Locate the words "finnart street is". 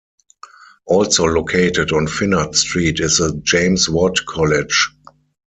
2.07-3.19